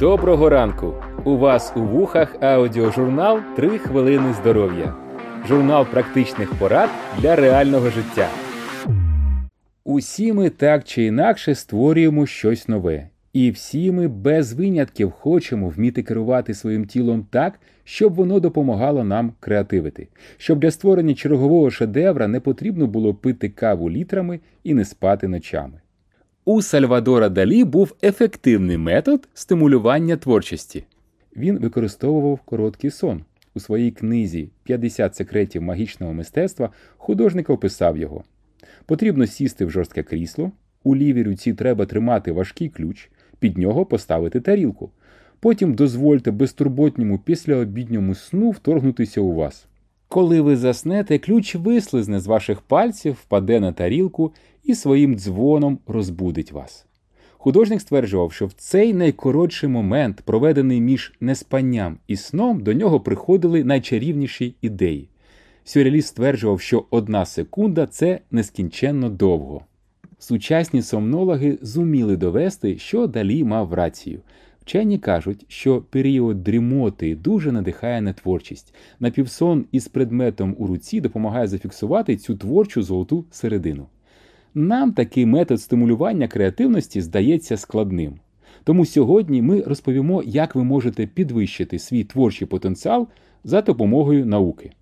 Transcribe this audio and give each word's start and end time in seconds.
Доброго 0.00 0.48
ранку! 0.48 0.94
У 1.24 1.36
вас 1.36 1.72
у 1.76 1.80
вухах 1.80 2.36
аудіожурнал 2.42 3.40
«3 3.58 3.78
хвилини 3.78 4.32
здоров'я. 4.32 4.94
Журнал 5.48 5.86
практичних 5.86 6.54
порад 6.54 6.90
для 7.18 7.36
реального 7.36 7.90
життя. 7.90 8.28
Усі 9.84 10.32
ми 10.32 10.50
так 10.50 10.84
чи 10.84 11.04
інакше 11.04 11.54
створюємо 11.54 12.26
щось 12.26 12.68
нове. 12.68 13.08
І 13.32 13.50
всі 13.50 13.92
ми 13.92 14.08
без 14.08 14.52
винятків 14.52 15.10
хочемо 15.10 15.68
вміти 15.68 16.02
керувати 16.02 16.54
своїм 16.54 16.84
тілом 16.84 17.26
так, 17.30 17.60
щоб 17.84 18.14
воно 18.14 18.40
допомагало 18.40 19.04
нам 19.04 19.32
креативити, 19.40 20.08
щоб 20.36 20.58
для 20.58 20.70
створення 20.70 21.14
чергового 21.14 21.70
шедевра 21.70 22.28
не 22.28 22.40
потрібно 22.40 22.86
було 22.86 23.14
пити 23.14 23.48
каву 23.48 23.90
літрами 23.90 24.40
і 24.64 24.74
не 24.74 24.84
спати 24.84 25.28
ночами. 25.28 25.80
У 26.44 26.62
Сальвадора 26.62 27.28
Далі 27.28 27.64
був 27.64 27.94
ефективний 28.02 28.78
метод 28.78 29.28
стимулювання 29.34 30.16
творчості. 30.16 30.84
Він 31.36 31.58
використовував 31.58 32.40
короткий 32.40 32.90
сон. 32.90 33.24
У 33.54 33.60
своїй 33.60 33.90
книзі 33.90 34.48
«50 34.68 35.14
секретів 35.14 35.62
магічного 35.62 36.12
мистецтва 36.12 36.70
художник 36.96 37.50
описав 37.50 37.96
його. 37.96 38.24
Потрібно 38.86 39.26
сісти 39.26 39.64
в 39.64 39.70
жорстке 39.70 40.02
крісло, 40.02 40.52
у 40.84 40.96
лівій 40.96 41.22
руці 41.22 41.54
треба 41.54 41.86
тримати 41.86 42.32
важкий 42.32 42.68
ключ, 42.68 43.10
під 43.38 43.58
нього 43.58 43.86
поставити 43.86 44.40
тарілку. 44.40 44.90
Потім 45.40 45.74
дозвольте 45.74 46.30
безтурботньому 46.30 47.18
післяобідньому 47.18 48.14
сну 48.14 48.50
вторгнутися 48.50 49.20
у 49.20 49.34
вас. 49.34 49.66
Коли 50.12 50.40
ви 50.40 50.56
заснете, 50.56 51.18
ключ 51.18 51.54
вислизне 51.54 52.20
з 52.20 52.26
ваших 52.26 52.60
пальців, 52.60 53.12
впаде 53.12 53.60
на 53.60 53.72
тарілку 53.72 54.32
і 54.64 54.74
своїм 54.74 55.14
дзвоном 55.14 55.78
розбудить 55.86 56.52
вас. 56.52 56.86
Художник 57.32 57.80
стверджував, 57.80 58.32
що 58.32 58.46
в 58.46 58.52
цей 58.52 58.94
найкоротший 58.94 59.68
момент, 59.68 60.22
проведений 60.24 60.80
між 60.80 61.12
неспанням 61.20 61.98
і 62.06 62.16
сном, 62.16 62.60
до 62.60 62.72
нього 62.72 63.00
приходили 63.00 63.64
найчарівніші 63.64 64.54
ідеї. 64.62 65.08
Сюрреаліст 65.64 66.08
стверджував, 66.08 66.60
що 66.60 66.84
одна 66.90 67.26
секунда 67.26 67.86
це 67.86 68.20
нескінченно 68.30 69.10
довго. 69.10 69.64
Сучасні 70.18 70.82
сомнологи 70.82 71.58
зуміли 71.62 72.16
довести, 72.16 72.78
що 72.78 73.06
Далі 73.06 73.44
мав 73.44 73.74
рацію. 73.74 74.20
Вчені 74.70 74.98
кажуть, 74.98 75.44
що 75.48 75.82
період 75.90 76.42
дрімоти 76.42 77.14
дуже 77.14 77.52
надихає 77.52 78.00
на 78.00 78.12
творчість. 78.12 78.74
Напівсон 79.00 79.64
із 79.72 79.88
предметом 79.88 80.56
у 80.58 80.66
руці 80.66 81.00
допомагає 81.00 81.48
зафіксувати 81.48 82.16
цю 82.16 82.36
творчу 82.36 82.82
золоту 82.82 83.24
середину. 83.30 83.86
Нам 84.54 84.92
такий 84.92 85.26
метод 85.26 85.60
стимулювання 85.60 86.28
креативності 86.28 87.00
здається 87.00 87.56
складним. 87.56 88.14
Тому 88.64 88.86
сьогодні 88.86 89.42
ми 89.42 89.60
розповімо, 89.60 90.22
як 90.26 90.54
ви 90.54 90.64
можете 90.64 91.06
підвищити 91.06 91.78
свій 91.78 92.04
творчий 92.04 92.48
потенціал 92.48 93.08
за 93.44 93.62
допомогою 93.62 94.26
науки. 94.26 94.72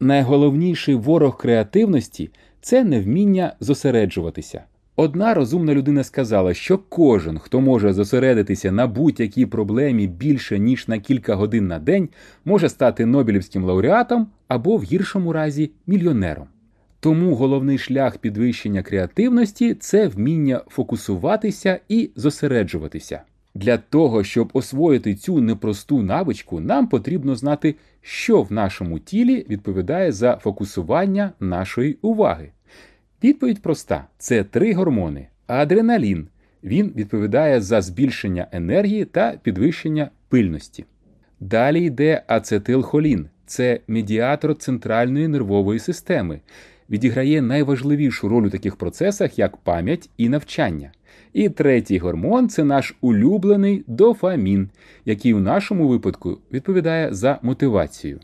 Найголовніший 0.00 0.94
ворог 0.94 1.38
креативності 1.38 2.30
це 2.60 2.84
невміння 2.84 3.52
зосереджуватися. 3.60 4.64
Одна 4.96 5.34
розумна 5.34 5.74
людина 5.74 6.04
сказала, 6.04 6.54
що 6.54 6.78
кожен, 6.78 7.38
хто 7.38 7.60
може 7.60 7.92
зосередитися 7.92 8.72
на 8.72 8.86
будь-якій 8.86 9.46
проблемі 9.46 10.06
більше 10.06 10.58
ніж 10.58 10.88
на 10.88 10.98
кілька 10.98 11.34
годин 11.34 11.66
на 11.66 11.78
день, 11.78 12.08
може 12.44 12.68
стати 12.68 13.06
Нобелівським 13.06 13.64
лауреатом 13.64 14.26
або 14.48 14.76
в 14.76 14.82
гіршому 14.82 15.32
разі 15.32 15.70
мільйонером. 15.86 16.46
Тому 17.00 17.34
головний 17.34 17.78
шлях 17.78 18.18
підвищення 18.18 18.82
креативності 18.82 19.74
це 19.74 20.08
вміння 20.08 20.60
фокусуватися 20.68 21.80
і 21.88 22.10
зосереджуватися. 22.16 23.20
Для 23.54 23.78
того, 23.78 24.24
щоб 24.24 24.50
освоїти 24.52 25.14
цю 25.14 25.40
непросту 25.40 26.02
навичку, 26.02 26.60
нам 26.60 26.88
потрібно 26.88 27.36
знати, 27.36 27.74
що 28.00 28.42
в 28.42 28.52
нашому 28.52 28.98
тілі 28.98 29.46
відповідає 29.48 30.12
за 30.12 30.36
фокусування 30.36 31.32
нашої 31.40 31.98
уваги. 32.02 32.52
Відповідь 33.24 33.62
проста: 33.62 34.06
це 34.18 34.44
три 34.44 34.74
гормони. 34.74 35.26
Адреналін. 35.46 36.28
Він 36.64 36.92
відповідає 36.96 37.60
за 37.60 37.80
збільшення 37.80 38.46
енергії 38.52 39.04
та 39.04 39.34
підвищення 39.42 40.10
пильності. 40.28 40.84
Далі 41.40 41.84
йде 41.84 42.22
ацетилхолін, 42.26 43.26
це 43.46 43.80
медіатор 43.88 44.54
центральної 44.54 45.28
нервової 45.28 45.78
системи, 45.78 46.40
відіграє 46.90 47.42
найважливішу 47.42 48.28
роль 48.28 48.46
у 48.46 48.50
таких 48.50 48.76
процесах, 48.76 49.38
як 49.38 49.56
пам'ять 49.56 50.10
і 50.16 50.28
навчання. 50.28 50.92
І 51.32 51.48
третій 51.48 51.98
гормон 51.98 52.48
це 52.48 52.64
наш 52.64 52.94
улюблений 53.00 53.84
дофамін, 53.86 54.68
який 55.04 55.34
у 55.34 55.40
нашому 55.40 55.88
випадку 55.88 56.38
відповідає 56.52 57.14
за 57.14 57.38
мотивацію. 57.42 58.20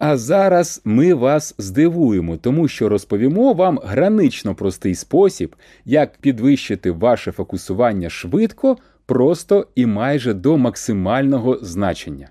А 0.00 0.16
зараз 0.16 0.82
ми 0.84 1.14
вас 1.14 1.54
здивуємо, 1.58 2.36
тому 2.36 2.68
що 2.68 2.88
розповімо 2.88 3.52
вам 3.52 3.80
гранично 3.84 4.54
простий 4.54 4.94
спосіб, 4.94 5.56
як 5.84 6.18
підвищити 6.18 6.90
ваше 6.90 7.32
фокусування 7.32 8.10
швидко, 8.10 8.76
просто 9.06 9.66
і 9.74 9.86
майже 9.86 10.34
до 10.34 10.56
максимального 10.56 11.58
значення. 11.62 12.30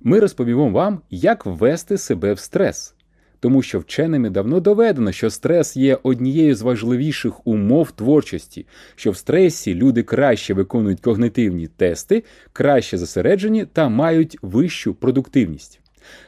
Ми 0.00 0.20
розповімо 0.20 0.70
вам, 0.70 1.00
як 1.10 1.46
ввести 1.46 1.98
себе 1.98 2.32
в 2.32 2.38
стрес, 2.38 2.94
тому 3.40 3.62
що 3.62 3.78
вченими 3.78 4.30
давно 4.30 4.60
доведено, 4.60 5.12
що 5.12 5.30
стрес 5.30 5.76
є 5.76 5.98
однією 6.02 6.54
з 6.54 6.62
важливіших 6.62 7.46
умов 7.46 7.90
творчості, 7.90 8.66
що 8.96 9.10
в 9.10 9.16
стресі 9.16 9.74
люди 9.74 10.02
краще 10.02 10.54
виконують 10.54 11.00
когнитивні 11.00 11.66
тести, 11.66 12.24
краще 12.52 12.98
зосереджені 12.98 13.64
та 13.64 13.88
мають 13.88 14.38
вищу 14.42 14.94
продуктивність. 14.94 15.79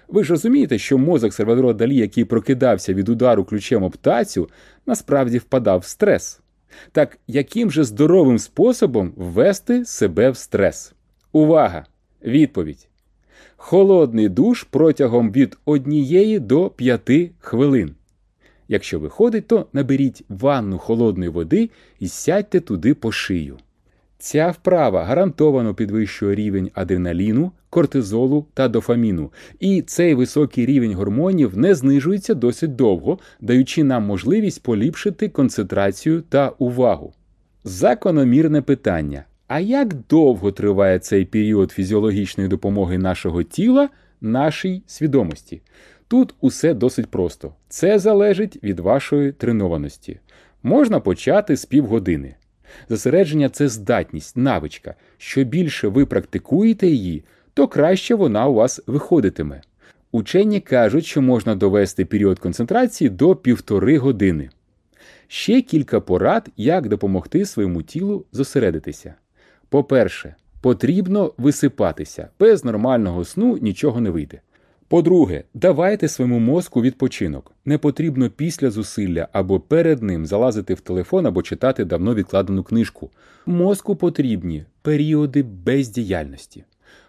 Ви 0.09 0.25
ж 0.25 0.31
розумієте, 0.31 0.79
що 0.79 0.99
мозок 0.99 1.33
Сальвадора 1.33 1.73
Далі, 1.73 1.97
який 1.97 2.25
прокидався 2.25 2.95
від 2.95 3.09
удару 3.09 3.45
ключем 3.45 3.83
об 3.83 3.97
тацю, 3.97 4.49
насправді 4.87 5.39
впадав 5.39 5.81
в 5.81 5.85
стрес. 5.85 6.41
Так 6.93 7.19
яким 7.27 7.71
же 7.71 7.85
здоровим 7.85 8.39
способом 8.39 9.13
ввести 9.17 9.85
себе 9.85 10.31
в 10.31 10.37
стрес? 10.37 10.93
Увага! 11.33 11.87
Відповідь. 12.25 12.89
Холодний 13.57 14.29
душ 14.29 14.67
протягом 14.71 15.33
від 15.33 15.59
1 15.65 16.47
до 16.47 16.71
5 16.71 17.11
хвилин. 17.41 17.95
Якщо 18.69 19.01
виходить, 19.01 19.47
то 19.47 19.67
наберіть 19.73 20.25
ванну 20.29 20.79
холодної 20.79 21.31
води 21.31 21.71
і 22.01 22.09
сядьте 22.09 22.61
туди 22.61 22.95
по 22.95 23.13
шию. 23.13 23.59
Ця 24.23 24.51
вправа 24.51 25.05
гарантовано 25.05 25.75
підвищує 25.75 26.35
рівень 26.35 26.71
адреналіну, 26.75 27.53
кортизолу 27.71 28.47
та 28.55 28.69
дофаміну, 28.69 29.33
і 29.61 29.83
цей 29.83 30.15
високий 30.15 30.67
рівень 30.67 30.95
гормонів 30.95 31.59
не 31.59 31.75
знижується 31.75 32.35
досить 32.35 32.77
довго, 32.77 33.19
даючи 33.41 33.85
нам 33.85 34.03
можливість 34.03 34.63
поліпшити 34.63 35.29
концентрацію 35.29 36.21
та 36.21 36.49
увагу. 36.49 37.13
Закономірне 37.65 38.63
питання: 38.63 39.25
а 39.49 39.61
як 39.61 39.95
довго 40.09 40.53
триває 40.53 40.99
цей 40.99 41.25
період 41.25 41.71
фізіологічної 41.71 42.49
допомоги 42.49 42.99
нашого 42.99 43.43
тіла, 43.43 43.89
нашій 44.21 44.83
свідомості? 44.87 45.63
Тут 46.09 46.35
усе 46.41 46.75
досить 46.75 47.07
просто. 47.07 47.55
Це 47.69 47.99
залежить 47.99 48.59
від 48.63 48.81
вашої 48.81 49.33
тренованості. 49.33 50.21
Можна 50.63 51.01
почати 51.01 51.57
з 51.57 51.65
півгодини. 51.65 52.35
Зосередження 52.89 53.49
це 53.49 53.69
здатність, 53.69 54.37
навичка. 54.37 54.95
Що 55.19 55.45
більше 55.45 55.89
ви 55.89 56.07
практикуєте 56.07 56.87
її, 56.87 57.25
то 57.55 57.69
краще 57.69 58.15
вона 58.15 58.47
у 58.47 58.55
вас 58.55 58.81
виходитиме. 58.87 59.61
Учені 60.13 60.61
кажуть, 60.61 61.05
що 61.07 61.23
можна 61.23 61.55
довести 61.55 62.05
період 62.05 62.39
концентрації 62.39 63.11
до 63.11 63.37
півтори 63.37 63.99
години. 63.99 64.51
Ще 65.29 65.63
кілька 65.63 66.01
порад, 66.01 66.49
як 66.57 66.89
допомогти 66.89 67.47
своєму 67.47 67.83
тілу 67.83 68.25
зосередитися. 68.33 69.15
По-перше, 69.69 70.35
потрібно 70.61 71.35
висипатися. 71.39 72.29
Без 72.41 72.65
нормального 72.65 73.25
сну 73.25 73.59
нічого 73.61 74.01
не 74.01 74.11
вийде. 74.11 74.41
По-друге, 74.93 75.45
давайте 75.55 76.09
своєму 76.09 76.39
мозку 76.39 76.83
відпочинок. 76.83 77.53
Не 77.65 77.79
потрібно 77.79 78.31
після 78.31 78.71
зусилля 78.71 79.29
або 79.33 79.61
перед 79.61 80.03
ним 80.03 80.27
залазити 80.27 80.75
в 80.75 80.81
телефон 80.81 81.27
або 81.27 81.43
читати 81.43 81.85
давно 81.85 82.15
відкладену 82.15 82.63
книжку. 82.63 83.11
Мозку 83.47 83.97
потрібні 83.97 84.65
періоди 84.83 85.43
бездіяльності. 85.43 86.65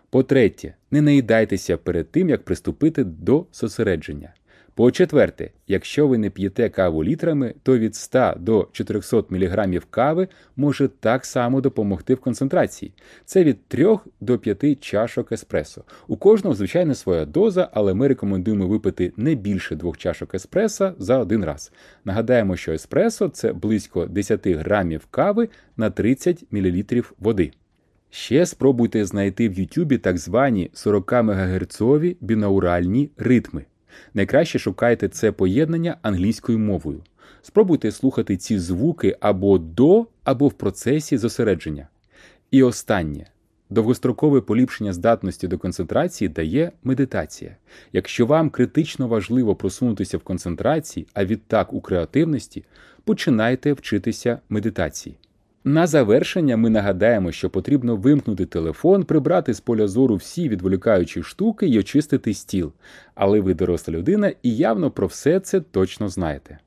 По-третє, 0.10 0.74
не 0.92 1.02
наїдайтеся 1.02 1.78
перед 1.78 2.12
тим, 2.12 2.30
як 2.30 2.44
приступити 2.44 3.04
до 3.04 3.46
зосередження. 3.54 4.34
По-четверте, 4.76 5.52
якщо 5.68 6.08
ви 6.08 6.18
не 6.18 6.30
п'єте 6.30 6.70
каву 6.70 7.04
літрами, 7.04 7.54
то 7.64 7.78
від 7.78 7.96
100 7.96 8.34
до 8.40 8.68
400 8.72 9.24
мг 9.30 9.82
кави 9.90 10.28
може 10.56 10.88
так 10.88 11.26
само 11.26 11.62
допомогти 11.62 12.14
в 12.14 12.20
концентрації. 12.20 12.94
Це 13.26 13.44
від 13.44 13.68
3 13.68 13.98
до 14.22 14.40
5 14.40 14.84
чашок 14.84 15.32
еспресо. 15.32 15.84
У 16.08 16.18
кожного, 16.18 16.56
звичайно, 16.56 16.96
своя 16.96 17.26
доза, 17.26 17.70
але 17.74 17.94
ми 17.94 18.08
рекомендуємо 18.08 18.68
випити 18.68 19.14
не 19.18 19.36
більше 19.36 19.76
двох 19.76 19.98
чашок 19.98 20.36
еспресо 20.36 20.94
за 20.98 21.18
один 21.18 21.46
раз. 21.46 21.72
Нагадаємо, 22.06 22.56
що 22.56 22.72
еспресо 22.72 23.30
це 23.30 23.54
близько 23.54 24.06
10 24.06 24.48
грамів 24.48 25.06
кави 25.12 25.50
на 25.78 25.90
30 25.90 26.46
мл 26.52 26.84
води. 27.20 27.52
Ще 28.10 28.46
спробуйте 28.46 29.06
знайти 29.06 29.50
в 29.50 29.54
YouTube 29.54 29.98
так 29.98 30.18
звані 30.18 30.70
40 30.74 31.12
МГц 31.12 31.82
бінауральні 32.22 33.10
ритми. 33.18 33.66
Найкраще 34.14 34.60
шукайте 34.60 35.10
це 35.10 35.32
поєднання 35.32 35.98
англійською 36.02 36.60
мовою. 36.60 37.02
Спробуйте 37.42 37.92
слухати 37.92 38.38
ці 38.38 38.60
звуки 38.60 39.18
або 39.20 39.58
до, 39.58 40.08
або 40.24 40.48
в 40.48 40.54
процесі 40.54 41.18
зосередження. 41.18 41.88
І 42.52 42.64
останнє. 42.64 43.26
Довгострокове 43.70 44.42
поліпшення 44.42 44.94
здатності 44.94 45.48
до 45.48 45.58
концентрації 45.58 46.30
дає 46.30 46.72
медитація. 46.84 47.56
Якщо 47.94 48.26
вам 48.26 48.50
критично 48.50 49.08
важливо 49.08 49.56
просунутися 49.56 50.18
в 50.18 50.22
концентрації, 50.22 51.08
а 51.14 51.26
відтак 51.26 51.74
у 51.74 51.82
креативності, 51.82 52.64
починайте 53.04 53.74
вчитися 53.74 54.40
медитації. 54.50 55.18
На 55.66 55.88
завершення 55.88 56.58
ми 56.58 56.70
нагадаємо, 56.70 57.32
що 57.32 57.50
потрібно 57.50 57.96
вимкнути 57.96 58.46
телефон, 58.46 59.04
прибрати 59.04 59.54
з 59.54 59.60
поля 59.60 59.88
зору 59.88 60.16
всі 60.16 60.50
відволікаючі 60.50 61.24
штуки 61.24 61.68
і 61.68 61.80
очистити 61.80 62.34
стіл. 62.34 62.72
Але 63.16 63.40
ви 63.40 63.54
доросла 63.54 63.94
людина 63.94 64.34
і 64.44 64.56
явно 64.56 64.92
про 64.92 65.08
все 65.08 65.40
це 65.40 65.62
точно 65.62 66.10
знаєте. 66.10 66.60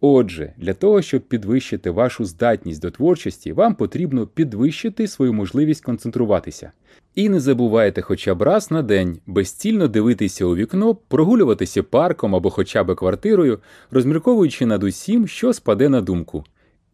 Отже, 0.00 0.52
для 0.56 0.74
того, 0.74 1.02
щоб 1.02 1.22
підвищити 1.22 1.90
вашу 1.90 2.24
здатність 2.24 2.82
до 2.82 2.90
творчості, 2.90 3.52
вам 3.52 3.74
потрібно 3.74 4.26
підвищити 4.26 5.08
свою 5.08 5.32
можливість 5.32 5.84
концентруватися. 5.84 6.72
І 7.14 7.28
не 7.28 7.40
забувайте 7.40 8.02
хоча 8.02 8.34
б 8.34 8.42
раз 8.42 8.70
на 8.70 8.82
день 8.82 9.18
безцільно 9.26 9.88
дивитися 9.88 10.44
у 10.44 10.56
вікно, 10.56 10.94
прогулюватися 10.94 11.82
парком 11.82 12.34
або 12.34 12.50
хоча 12.50 12.84
б 12.84 12.94
квартирою, 12.94 13.58
розмірковуючи 13.90 14.66
над 14.66 14.82
усім, 14.82 15.26
що 15.26 15.52
спаде 15.52 15.88
на 15.88 16.00
думку, 16.00 16.44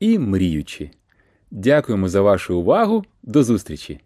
і 0.01 0.19
мріючи. 0.19 0.91
Дякуємо 1.51 2.09
за 2.09 2.21
вашу 2.21 2.59
увагу. 2.59 3.05
До 3.23 3.43
зустрічі! 3.43 4.01